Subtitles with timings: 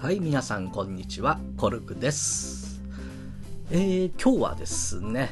[0.00, 2.80] はい、皆さんこんにちは、コルクです。
[3.72, 5.28] えー、今日はですね、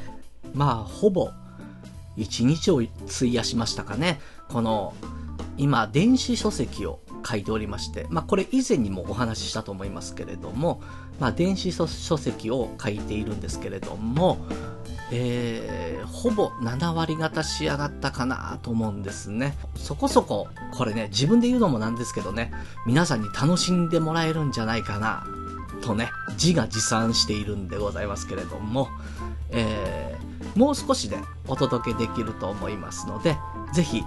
[0.53, 1.29] まあ、ほぼ
[2.17, 4.19] 一日を費やしましたかね。
[4.49, 4.93] この、
[5.57, 10.81] 今、電子書籍を書いておりまして、まあ、これ以前にもお話ししたと思いますけれども、
[11.17, 11.87] まあ、電子書
[12.17, 14.37] 籍を書いているんですけれども、
[15.11, 19.57] えー、ほぼ7割方仕上がったかなと思うんですね。
[19.75, 22.51] そこそこ、これね、自分で言うのもなんですけどね、
[22.85, 25.25] 皆さんに楽しんでもらえるんじゃないかな、
[25.81, 28.89] とね、自画自賛しているんでございますけれども、
[29.51, 31.17] えー、もう少しで
[31.47, 33.37] お届けできると思いますので、
[33.73, 34.03] ぜひ、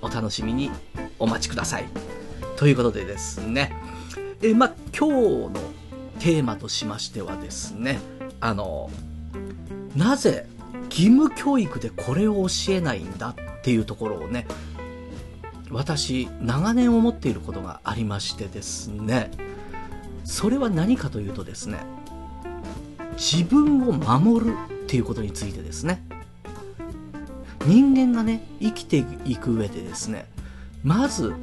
[0.00, 0.70] お楽しみに
[1.20, 1.86] お待ちください。
[2.56, 3.76] ということでですね、
[4.42, 5.12] えー、ま、今日
[5.50, 5.52] の
[6.18, 8.00] テーマとしましてはですね、
[8.40, 8.90] あの、
[9.96, 10.46] なぜ
[10.90, 14.46] 義務教育でこれを教えないんだっていうところをね、
[15.70, 19.30] 私、長年思っていることがありましてですね、
[20.24, 21.84] それは何かというとですね、
[23.16, 26.02] 自分を守るっていうことについてですね、
[27.66, 30.26] 人間がね、生きていく上でですね、
[30.82, 31.34] まず、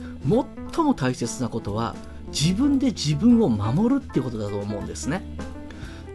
[0.74, 1.96] 最も大切なことは、
[2.28, 5.24] 自分で自分を守るっていうことだと思うんですね。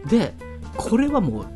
[0.07, 0.33] で、
[0.77, 1.47] これはもう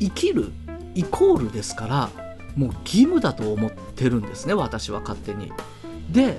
[0.00, 0.52] 生きる
[0.94, 2.10] イコールですから
[2.56, 5.52] もう義務だと思ってるんですね私は勝手に。
[6.10, 6.38] で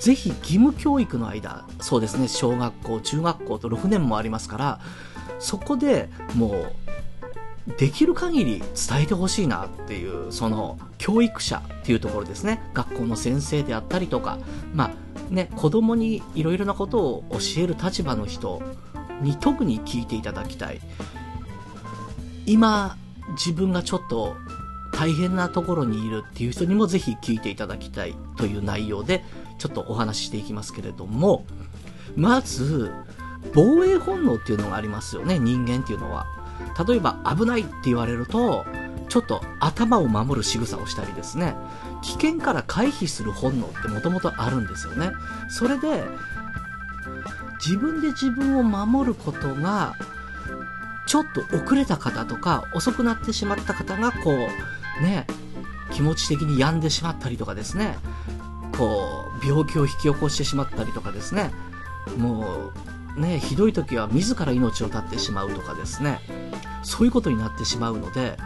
[0.00, 4.80] ぜひ義務教育の間そうですね小学校中学校と6年もありますから
[5.38, 6.72] そこでもう
[7.76, 12.62] できる限り伝えてほしいなっていうその教育者っていうところですね。
[12.72, 14.38] 学校の先生であったりとか
[14.74, 14.90] まあ
[15.32, 18.62] ね子供にいろいろなことを教える立場の人
[19.20, 20.80] に特に聞いていただきたい。
[22.50, 22.96] 今
[23.36, 24.34] 自分がちょっと
[24.92, 29.22] 大変なところにいるっていう人にもぜひ聞いていただきたいという内容で
[29.58, 31.44] ちょっとお話ししていきますけれども
[32.16, 32.90] まず
[33.54, 36.26] 防衛本能っていうのがありますよね人間っていうのは。
[36.86, 38.64] 例えば危ないって言われると
[39.08, 41.54] ちょっと頭を守る仕草をしたりですね。
[42.02, 45.12] 危険から回避する本能ってもともとあるんですよね。
[45.48, 46.04] それで
[47.64, 49.94] 自分で自分を守ることが
[51.10, 55.26] ちょっと遅れた方とか遅くなってしまった方がこうね
[55.90, 57.98] 気持ち的に病んでしまったりとかですね。
[58.78, 61.50] こう病気を引き起こしてしまったりとかですね。
[62.16, 62.70] も
[63.16, 66.20] うねひどい時は自ら命を絶ってしまうとかですね。
[66.84, 68.36] そういうことになってしまうので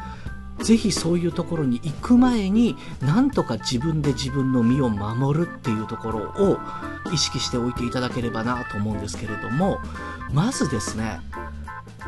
[0.61, 6.59] ぜひそういうところに行く前になんとか自分で自分の身を守るっていうところを
[7.13, 9.81] 意識しておいていただければなと思うんですけれども
[10.33, 11.21] まずですね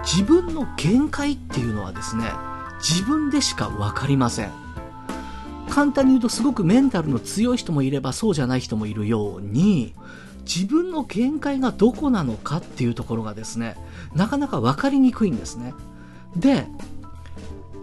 [0.06, 2.30] 自分の限界っていうのはですね
[2.78, 4.52] 自分でしか分かりません。
[5.68, 9.94] 簡単に言うとすごくメンタルの強い人もいればそうじゃない人もいるように
[10.46, 13.76] 自分の限界がどこなのかっていうところがですね
[14.14, 15.74] なかなか分かりにくいんですね。
[16.36, 16.66] で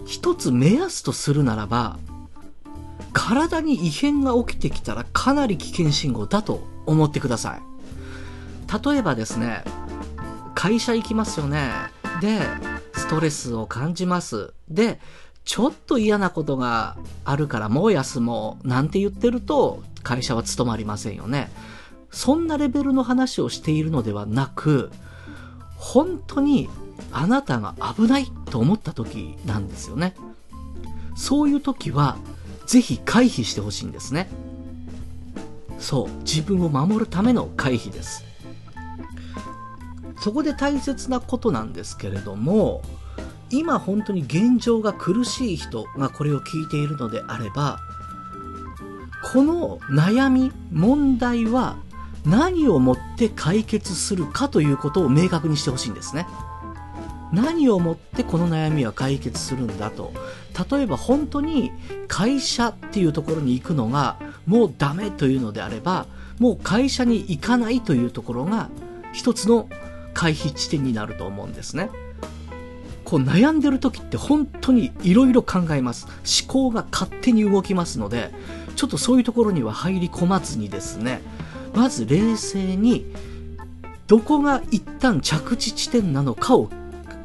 [0.05, 1.97] 一つ目安とするならば
[3.11, 7.61] 体に異変が起きてきたらかなり危険信号だと思ってください。
[8.85, 9.63] 例えばですね
[10.55, 11.92] 会社行きますよね。
[12.23, 12.39] で、
[12.93, 14.53] ストレスを感じます。
[14.69, 14.97] で、
[15.43, 16.95] ちょっと嫌なことが
[17.25, 21.51] あるからもう休もうなんて言ってると会社は務まりませんよね。
[22.11, 24.89] そんなレベルの話をしているのではなく、
[25.75, 26.69] 本当に
[27.11, 30.15] あなたが危ないと思った時なんですよね。
[31.17, 32.15] そういう時は、
[32.65, 34.29] ぜひ回避してほしいんですね。
[35.77, 38.23] そう、自分を守るための回避です。
[40.23, 42.81] そこで大切なことなんですけれども、
[43.49, 47.77] 今本当に現状が苦しい人がこれを聞いているのであれば、
[49.21, 51.75] この悩み、問題は
[52.25, 56.25] 何をもって解決するかということを明確にしてほしいんですね。
[57.33, 60.13] 何をもってこの悩みは解決するんだと。
[60.71, 61.73] 例えば本当に
[62.07, 66.05] 会社っていうところに行くのがもうダメというのであれば、
[66.39, 68.69] もう会社に行かないというところが
[69.11, 69.67] 一つの
[70.13, 71.89] 回避地点になると思うんですね。
[73.03, 76.07] こう悩んでる時って本当に色々考えます。
[76.07, 78.33] 思考が勝手に動きますので、
[78.75, 81.21] ちょっとそういうところには入り込まずにですね、
[81.75, 83.05] まず冷静に、
[84.07, 86.69] どこが一旦着地地点なのかを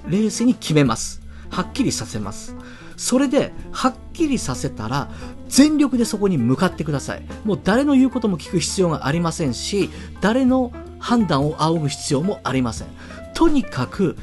[0.08, 1.20] 冷静に決めます。
[1.50, 2.55] はっきりさせます。
[2.96, 5.11] それで、はっきりさせたら、
[5.49, 7.23] 全力でそこに向かってください。
[7.44, 9.90] もう誰の言うことも聞く必要がありませんし、
[10.20, 12.89] 誰の判断を仰ぐ必要もありません。
[13.35, 14.17] とにかく、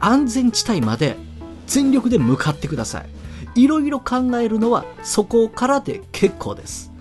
[0.00, 1.16] 安全地帯まで
[1.66, 3.02] 全力で向かってくださ
[3.54, 3.62] い。
[3.62, 6.92] いろいろ考えるのはそこからで結構です。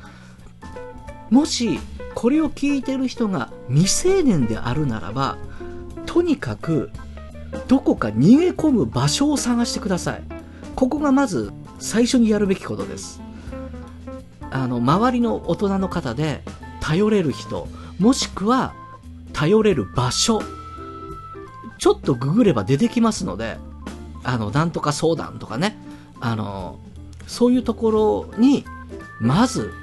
[1.30, 1.80] もし、
[2.14, 5.38] これを聞いてる人が未成年であるならば、
[6.06, 6.92] とにかく、
[7.68, 10.24] どこか逃げ込む場所を探してください。
[10.76, 13.22] ここがまず最初にやるべきことです。
[14.52, 16.44] あの、周りの大人の方で
[16.80, 17.68] 頼れる人、
[18.00, 18.74] もしくは
[19.36, 20.42] 頼れる場所、
[21.78, 23.58] ちょっとググれば出てきますので、
[24.24, 25.78] あの、なんとか相談とかね、
[26.22, 26.80] あの、
[27.28, 27.92] そういうとこ
[28.32, 28.64] ろに、
[29.20, 29.74] まず、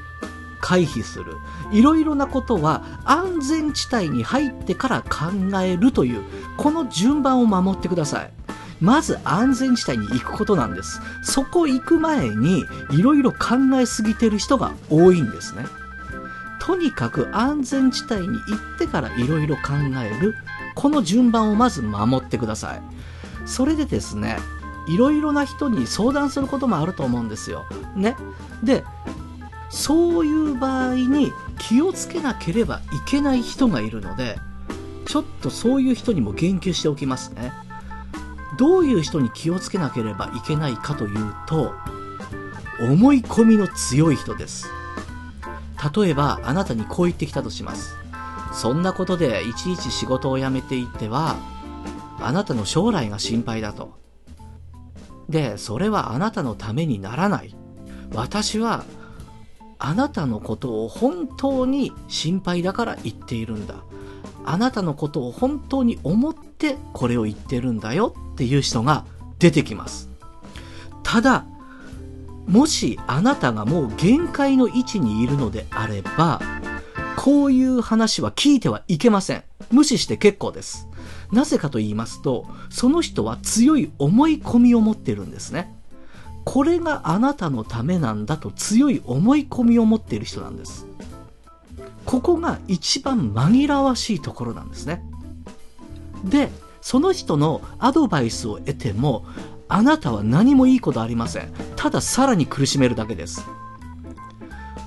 [0.62, 1.36] 回避する。
[1.72, 6.22] いろいろなことは安全地帯に入ってから考えるという、
[6.56, 8.32] この順番を守ってください。
[8.80, 11.00] まず安全地帯に行くことなんです。
[11.22, 15.66] そこ行く前にいろいろ考えすぎてる人が多いんですね。
[16.64, 20.36] とにかく安全地帯に行ってからいろいろ考える。
[20.76, 22.82] この順番をまず守ってください。
[23.46, 24.38] それでですね、
[24.86, 27.66] いろいろな人に相談することもあると思うんですよ。
[27.96, 28.14] ね。
[28.62, 28.84] で、
[29.70, 34.38] そういう場合に気をつけなければいけない人がいるので、
[35.06, 37.52] ちょっとそういう人にも言及しておきますね。
[38.56, 41.74] どういう人に気をつけなければいけないかというと、
[42.80, 44.68] 思い込みの強い人です。
[45.94, 47.96] 例えば、あなたにこう言ってきたとします。
[48.52, 51.36] そんなことでいちいち仕事を辞めていっては、
[52.20, 53.98] あなたの将来が心配だと。
[55.28, 57.56] で、それはあなたのためにならない。
[58.14, 58.84] 私は、
[59.78, 63.76] あなたのことを本当に心配だから言っているんだ。
[64.44, 69.04] あなたのことを本当に思ってこれを言ってるんだよっていう人が
[69.38, 70.08] 出てきます。
[71.02, 71.44] ただ、
[72.46, 76.40] もしあなたがもう限界の位置にいるのであれば、
[77.16, 79.44] こういう話は聞いてはいけません。
[79.70, 80.88] 無視して結構です。
[81.30, 85.74] なぜかと言いますと、その人は強い思い込みを持ってるんですね。
[86.44, 90.86] これがあなたのためなんだと強い思い込みを持っている人なんです。
[92.04, 95.02] ここが一番紛らわしいところなんですね。
[96.24, 96.50] で、
[96.80, 99.24] その人のアドバイスを得ても、
[99.74, 101.50] あなたは何もいいことありません。
[101.76, 103.46] たださらに苦しめるだけです。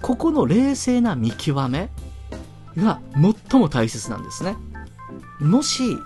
[0.03, 1.89] ここの冷静な見極め
[2.77, 3.01] が
[3.49, 4.55] 最も大切なんですね。
[5.39, 5.97] もし、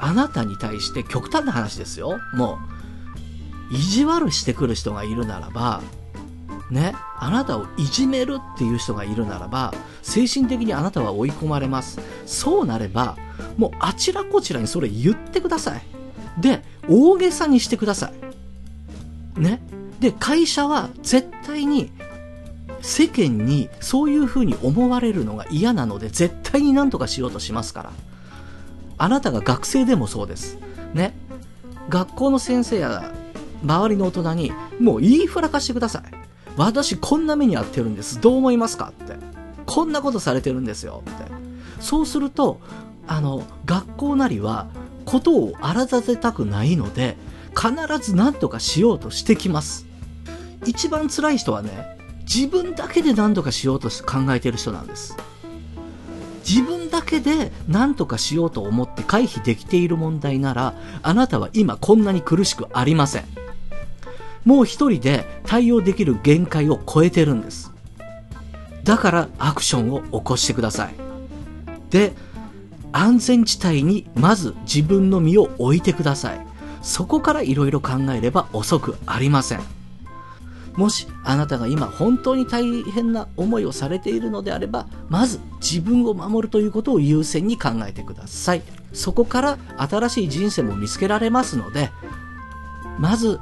[0.00, 2.18] あなたに対して極端な話ですよ。
[2.32, 2.58] も
[3.70, 5.82] う、意地悪してくる人がいるならば、
[6.70, 12.00] ね、あなたをいじめるっていう人がいるならば、精神的にあなたは追い込まれます。
[12.24, 13.18] そうなれば、
[13.58, 15.82] もうあちらこちらにそれ言ってください。
[16.40, 18.10] で、大げさにしてくださ
[19.36, 19.40] い。
[19.40, 19.62] ね。
[20.00, 21.90] で、会社は絶対に
[22.82, 27.92] 世間にそういう風に思われるのが嫌なので絶対に何とかしようとしますから。
[28.98, 30.58] あなたが学生でもそうです。
[30.92, 31.14] ね。
[31.88, 33.12] 学校の先生や
[33.62, 36.02] 周りの大人にもう言いふらかしてください。
[36.56, 38.20] 私こんな目に遭ってるんです。
[38.20, 39.14] どう思いますかって。
[39.66, 41.24] こんなことされてるんですよって。
[41.80, 42.60] そうすると、
[43.06, 44.68] あの、学校なりは、
[45.10, 47.16] ことを荒立てたくないので、
[47.50, 49.86] 必ず何とかしようとしてきます。
[50.66, 55.16] 一番辛い人はね、自分だけで何とかしようと考えてる人なんです。
[56.48, 63.24] 自分だけで何とかしようと思って回避できている問題なら、あなたは今こんなに苦しくありません。
[64.44, 67.72] もう一人で対応できる限界を超えてるんです。
[68.84, 70.94] だからアクションを起こしてください。
[71.90, 72.12] で、
[72.92, 76.46] 安全地帯にまず自分の身を置いてください。
[76.82, 79.60] そこから色々考えれば遅くありません。
[80.74, 88.62] もしあなたが今本当に大変な思いをされているのであれば、まず自分を守るということを優先に考えてください。
[88.92, 91.90] そこから新しい人生も見つけられますので、
[92.98, 93.40] まず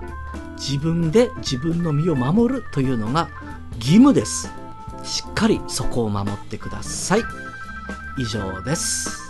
[0.57, 3.29] 自分で自分の身を守るというのが
[3.77, 4.51] 義務です。
[5.05, 7.23] しっかりそこを守ってください。
[8.19, 9.28] 以上です。